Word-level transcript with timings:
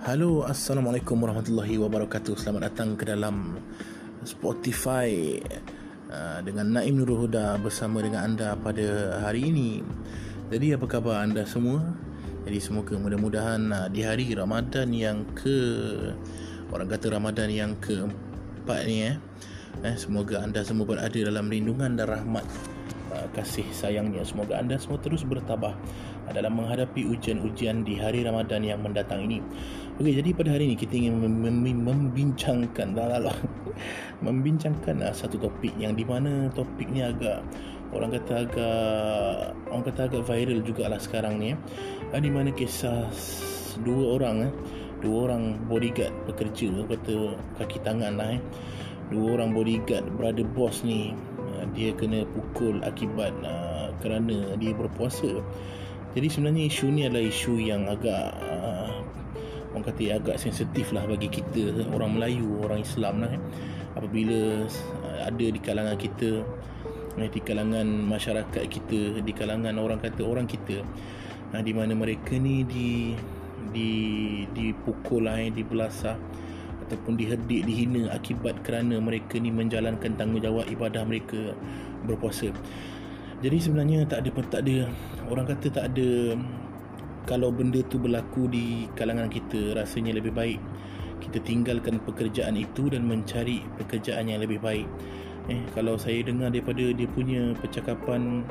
Halo, 0.00 0.48
Assalamualaikum 0.48 1.12
warahmatullahi 1.20 1.76
wabarakatuh. 1.76 2.32
Selamat 2.40 2.72
datang 2.72 2.96
ke 2.96 3.04
dalam 3.04 3.60
Spotify 4.24 5.36
uh, 6.08 6.40
dengan 6.40 6.72
Naim 6.72 6.96
Nurul 6.96 7.28
Huda 7.28 7.60
bersama 7.60 8.00
dengan 8.00 8.32
anda 8.32 8.56
pada 8.56 9.20
hari 9.20 9.52
ini. 9.52 9.84
Jadi 10.48 10.72
apa 10.72 10.88
khabar 10.88 11.20
anda 11.20 11.44
semua? 11.44 11.84
Jadi 12.48 12.58
semoga 12.64 12.96
mudah-mudahan 12.96 13.60
uh, 13.68 13.88
di 13.92 14.00
hari 14.00 14.32
Ramadan 14.32 14.88
yang 14.88 15.20
ke 15.36 15.60
orang 16.72 16.88
kata 16.88 17.12
Ramadan 17.12 17.52
yang 17.52 17.76
keempat 17.76 18.80
ni 18.88 19.04
eh, 19.04 19.20
eh 19.84 19.96
semoga 20.00 20.40
anda 20.40 20.64
semua 20.64 20.88
berada 20.88 21.20
dalam 21.20 21.52
lindungan 21.52 22.00
dan 22.00 22.08
rahmat 22.08 22.48
kasih 23.34 23.66
sayangnya. 23.74 24.22
Semoga 24.22 24.58
anda 24.58 24.78
semua 24.78 24.98
terus 25.02 25.26
bertabah 25.26 25.74
dalam 26.30 26.56
menghadapi 26.58 27.06
ujian-ujian 27.10 27.82
di 27.82 27.98
hari 27.98 28.22
Ramadan 28.22 28.62
yang 28.62 28.80
mendatang 28.80 29.26
ini. 29.26 29.42
Okey, 29.98 30.16
jadi 30.16 30.30
pada 30.32 30.54
hari 30.54 30.70
ini 30.70 30.76
kita 30.78 30.96
ingin 30.96 31.20
mem- 31.20 31.60
mem- 31.60 31.84
membincangkan 31.84 32.96
lah, 32.96 33.20
lah, 33.20 33.36
membincangkan 34.26 35.04
uh, 35.04 35.12
satu 35.12 35.36
topik 35.36 35.74
yang 35.76 35.92
di 35.92 36.06
mana 36.06 36.48
topik 36.54 36.88
ni 36.88 37.04
agak 37.04 37.42
orang 37.90 38.14
kata 38.14 38.46
agak 38.46 39.52
orang 39.68 39.84
kata 39.84 40.00
agak 40.06 40.22
viral 40.24 40.62
jugalah 40.62 41.00
sekarang 41.02 41.42
ni 41.42 41.52
uh, 42.14 42.20
di 42.22 42.30
mana 42.30 42.54
kisah 42.54 43.10
dua 43.82 44.16
orang 44.16 44.48
eh, 44.48 44.52
dua 45.02 45.28
orang 45.28 45.58
bodyguard 45.66 46.14
bekerja 46.30 46.86
kata 46.86 47.36
kaki 47.60 47.78
tangan 47.82 48.16
lah 48.16 48.38
eh. 48.38 48.42
Dua 49.10 49.34
orang 49.34 49.50
bodyguard 49.50 50.06
brother 50.14 50.46
boss 50.46 50.86
ni 50.86 51.10
uh, 51.60 51.68
dia 51.76 51.92
kena 51.92 52.24
pukul 52.32 52.80
akibat 52.80 53.36
uh, 53.44 53.92
kerana 54.00 54.56
dia 54.56 54.72
berpuasa 54.72 55.44
jadi 56.10 56.26
sebenarnya 56.26 56.66
isu 56.66 56.86
ni 56.90 57.06
adalah 57.06 57.22
isu 57.22 57.54
yang 57.62 57.86
agak 57.86 58.34
uh, 58.42 58.98
orang 59.70 59.84
kata 59.86 60.18
agak 60.18 60.36
sensitif 60.42 60.90
lah 60.90 61.06
bagi 61.06 61.30
kita 61.30 61.86
orang 61.94 62.18
Melayu, 62.18 62.58
orang 62.66 62.82
Islam 62.82 63.22
lah 63.22 63.30
eh. 63.30 63.42
Apabila 63.94 64.66
uh, 65.06 65.18
ada 65.22 65.46
di 65.46 65.60
kalangan 65.62 65.94
kita 65.94 66.42
eh, 67.14 67.30
di 67.30 67.40
kalangan 67.42 67.86
masyarakat 67.86 68.64
kita, 68.66 69.22
di 69.22 69.32
kalangan 69.34 69.78
orang 69.78 70.02
kata 70.02 70.26
orang 70.26 70.50
kita 70.50 70.82
uh, 71.54 71.62
di 71.62 71.70
mana 71.70 71.94
mereka 71.94 72.34
ni 72.34 72.66
di 72.66 73.14
di 73.70 73.90
dipukul 74.50 75.30
lah 75.30 75.38
eh, 75.38 75.54
dibelasah 75.54 76.18
ataupun 76.90 77.14
diherdik, 77.14 77.62
dihina 77.62 78.10
akibat 78.10 78.66
kerana 78.66 78.98
mereka 78.98 79.38
ni 79.38 79.54
menjalankan 79.54 80.18
tanggungjawab 80.18 80.66
ibadah 80.66 81.06
mereka 81.06 81.54
berpuasa. 82.02 82.50
Jadi 83.40 83.56
sebenarnya 83.62 84.04
tak 84.10 84.26
ada 84.26 84.30
tak 84.50 84.62
ada 84.66 84.90
orang 85.30 85.46
kata 85.46 85.66
tak 85.70 85.86
ada 85.94 86.34
kalau 87.30 87.54
benda 87.54 87.78
tu 87.86 88.02
berlaku 88.02 88.50
di 88.50 88.90
kalangan 88.98 89.30
kita 89.30 89.78
rasanya 89.78 90.18
lebih 90.18 90.34
baik 90.34 90.58
kita 91.20 91.38
tinggalkan 91.44 92.00
pekerjaan 92.02 92.56
itu 92.56 92.88
dan 92.88 93.04
mencari 93.04 93.62
pekerjaan 93.76 94.26
yang 94.26 94.40
lebih 94.42 94.58
baik. 94.58 94.88
Eh 95.52 95.60
kalau 95.76 96.00
saya 96.00 96.24
dengar 96.24 96.50
daripada 96.50 96.90
dia 96.90 97.06
punya 97.06 97.52
percakapan 97.60 98.42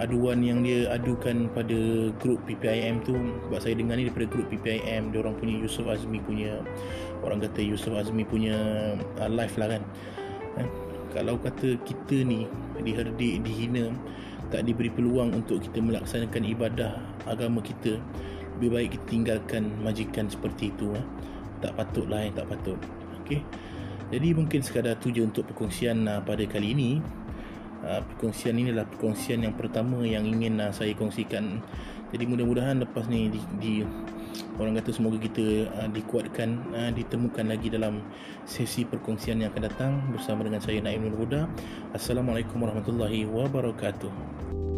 aduan 0.00 0.40
yang 0.40 0.64
dia 0.64 0.88
adukan 0.96 1.52
pada 1.52 2.08
grup 2.16 2.40
PPIM 2.48 3.04
tu 3.04 3.12
sebab 3.46 3.60
saya 3.60 3.76
dengar 3.76 4.00
ni 4.00 4.08
daripada 4.08 4.32
grup 4.32 4.48
PPIM 4.48 5.12
dia 5.12 5.18
orang 5.20 5.36
punya 5.36 5.54
Yusof 5.60 5.92
Azmi 5.92 6.24
punya 6.24 6.64
orang 7.20 7.44
kata 7.44 7.60
Yusof 7.60 7.92
Azmi 8.00 8.24
punya 8.24 8.56
uh, 9.20 9.28
live 9.28 9.54
lah 9.60 9.76
kan 9.76 9.82
eh, 10.56 10.68
kalau 11.12 11.36
kata 11.36 11.76
kita 11.84 12.24
ni 12.24 12.48
diherdik, 12.80 13.44
dihina 13.44 13.92
tak 14.48 14.64
diberi 14.64 14.88
peluang 14.88 15.36
untuk 15.36 15.60
kita 15.60 15.78
melaksanakan 15.84 16.42
ibadah 16.48 16.96
agama 17.28 17.60
kita 17.60 18.00
lebih 18.56 18.70
baik 18.72 18.88
kita 18.96 19.04
tinggalkan 19.04 19.68
majikan 19.84 20.32
seperti 20.32 20.72
itu 20.72 20.96
eh. 20.96 21.04
tak 21.60 21.76
patut 21.76 22.08
lah 22.08 22.24
eh, 22.24 22.32
tak 22.32 22.48
patut 22.48 22.80
okay. 23.20 23.44
jadi 24.08 24.32
mungkin 24.32 24.64
sekadar 24.64 24.96
tu 24.96 25.12
je 25.12 25.20
untuk 25.20 25.44
perkongsian 25.52 26.08
uh, 26.08 26.24
pada 26.24 26.42
kali 26.48 26.72
ini 26.72 26.90
uh, 27.84 28.00
perkongsian 28.14 28.56
ini 28.56 28.72
adalah 28.72 28.88
perkongsian 28.88 29.44
yang 29.44 29.54
pertama 29.56 30.02
yang 30.04 30.24
ingin 30.26 30.60
uh, 30.60 30.72
saya 30.72 30.92
kongsikan. 30.96 31.60
Jadi 32.10 32.26
mudah-mudahan 32.26 32.82
lepas 32.82 33.06
ni 33.06 33.30
di, 33.30 33.40
di 33.62 33.74
orang 34.58 34.76
kata 34.82 34.90
semoga 34.90 35.18
kita 35.22 35.70
uh, 35.70 35.88
dikuatkan 35.90 36.48
uh, 36.74 36.90
ditemukan 36.90 37.46
lagi 37.48 37.70
dalam 37.70 38.02
sesi 38.44 38.82
perkongsian 38.84 39.42
yang 39.42 39.54
akan 39.54 39.62
datang 39.66 39.92
bersama 40.10 40.42
dengan 40.46 40.58
saya 40.62 40.82
Naim 40.82 41.06
Nurul 41.06 41.26
Huda 41.26 41.46
Assalamualaikum 41.94 42.62
warahmatullahi 42.62 43.26
wabarakatuh 43.26 44.69